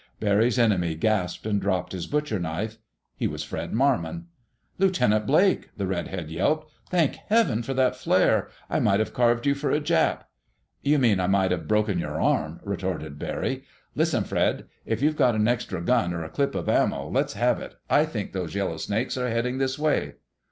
Barry's 0.19 0.57
enemy 0.57 0.95
gasped 0.95 1.45
and 1.45 1.61
dropped 1.61 1.91
his 1.91 2.07
butcher 2.07 2.39
knife. 2.39 2.79
He 3.17 3.27
was 3.27 3.43
Fred 3.43 3.71
Marmon. 3.71 4.25
"Lieutenant 4.79 5.27
Blake!" 5.27 5.69
the 5.77 5.85
redhead 5.85 6.31
yelped. 6.31 6.71
"Thank 6.89 7.17
Heaven 7.29 7.61
for 7.61 7.75
that 7.75 7.95
flare—I 7.95 8.79
might 8.79 8.99
have 8.99 9.13
carved 9.13 9.45
you 9.45 9.53
for 9.53 9.69
a 9.69 9.79
Jap." 9.79 10.23
"You 10.81 10.97
mean 10.97 11.19
I 11.19 11.27
might 11.27 11.51
have 11.51 11.67
broken 11.67 11.99
your 11.99 12.19
arm!" 12.19 12.61
retorted 12.63 13.19
Barry. 13.19 13.63
"Listen, 13.93 14.23
Fred—if 14.23 15.03
you've 15.03 15.17
got 15.17 15.35
an 15.35 15.47
extra 15.47 15.83
gun 15.83 16.13
or 16.13 16.23
a 16.23 16.29
clip 16.31 16.55
of 16.55 16.67
ammo, 16.67 17.07
let's 17.07 17.33
have 17.33 17.59
it. 17.59 17.75
I 17.87 18.05
think 18.05 18.33
those 18.33 18.55
yellow 18.55 18.77
snakes 18.77 19.17
are 19.17 19.29
heading 19.29 19.59
this 19.59 19.77
way." 19.77 20.15